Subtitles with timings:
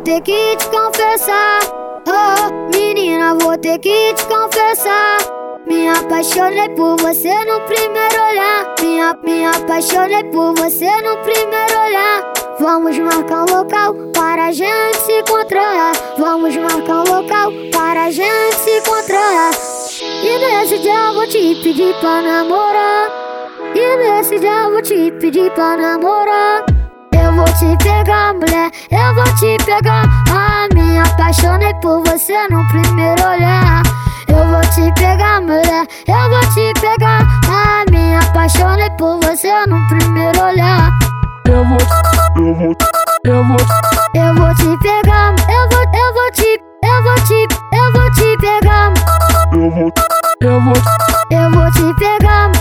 [0.00, 1.60] ter que te confessar.
[2.08, 5.18] Oh, menina, vou ter que te confessar.
[5.66, 8.74] Me apaixonei por você no primeiro olhar.
[8.80, 12.32] Me, me apaixonei por você no primeiro olhar.
[12.60, 15.92] Vamos marcar um local para a gente se encontrar.
[16.18, 19.50] Vamos marcar um local para a gente se encontrar.
[20.02, 23.10] E nesse dia eu vou te pedir pra namorar.
[23.74, 26.75] E nesse dia eu vou te pedir pra namorar.
[27.56, 30.02] Eu vou te pegar, mulher, eu vou te pegar.
[30.30, 33.82] Ah, me apaixonei por você no primeiro olhar.
[34.28, 37.26] Eu vou te pegar, mulher, eu vou te pegar.
[37.48, 40.90] Ah, me apaixonei por você no primeiro olhar.
[41.48, 41.78] Eu vou,
[42.36, 42.76] eu vou,
[43.24, 43.56] eu vou,
[44.14, 48.36] Eu vou te pegar, eu vou, eu vou te, eu vou te, eu vou te
[48.36, 48.92] pegar.
[49.52, 49.92] eu vou,
[50.42, 50.74] eu vou,
[51.30, 52.52] Eu vou te pegar,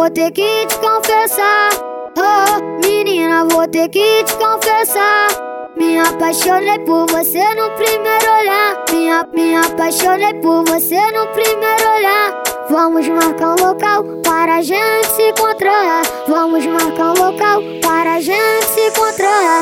[0.00, 1.68] vou ter que te confessar.
[2.16, 5.28] Oh, menina, vou ter que te confessar.
[5.76, 8.82] Me apaixonei por você no primeiro olhar.
[8.90, 12.42] Me, me apaixonei por você no primeiro olhar.
[12.70, 16.00] Vamos marcar um local para a gente se encontrar.
[16.26, 19.60] Vamos marcar um local para a gente se encontrar.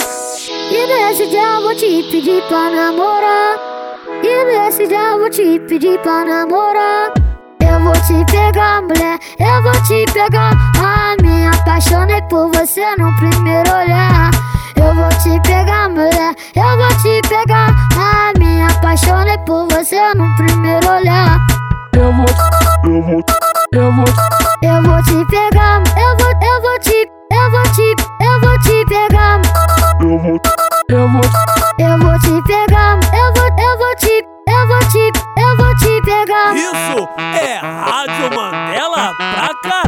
[0.70, 3.58] E nesse dia vou te pedir pra namorar.
[4.22, 7.27] E nesse dia vou te pedir pra namorar.
[8.08, 10.52] Eu vou te pegar, mulher, eu vou te pegar.
[10.82, 14.30] Ah, me apaixonei por você no primeiro olhar.
[14.76, 17.68] Eu vou te pegar, mulher, eu vou te pegar.
[17.98, 21.38] Ah, me apaixonei por você no primeiro olhar.
[21.92, 22.26] eu vou,
[22.84, 23.22] eu vou,
[23.74, 24.04] eu vou,
[24.62, 28.84] Eu vou te pegar, eu vou, eu vou te, eu vou te, eu vou te
[28.86, 29.42] pegar.
[30.00, 30.40] eu vou,
[39.16, 39.87] pra cá.